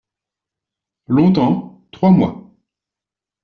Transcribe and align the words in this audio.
Longtemps? 1.05 1.85
Trois 1.91 2.09
mois. 2.09 2.49